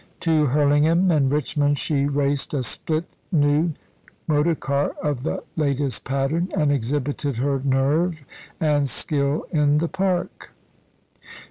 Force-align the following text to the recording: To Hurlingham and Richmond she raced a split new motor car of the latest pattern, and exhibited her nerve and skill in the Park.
To 0.21 0.47
Hurlingham 0.47 1.11
and 1.11 1.31
Richmond 1.31 1.77
she 1.77 2.07
raced 2.07 2.55
a 2.55 2.63
split 2.63 3.05
new 3.31 3.73
motor 4.25 4.55
car 4.55 4.95
of 5.03 5.21
the 5.21 5.43
latest 5.55 6.05
pattern, 6.05 6.51
and 6.57 6.71
exhibited 6.71 7.37
her 7.37 7.61
nerve 7.63 8.25
and 8.59 8.89
skill 8.89 9.45
in 9.51 9.77
the 9.77 9.87
Park. 9.87 10.53